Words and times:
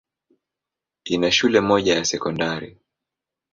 Ina 1.05 1.31
shule 1.31 1.59
moja 1.61 1.95
ya 1.95 2.05
sekondari. 2.05 2.77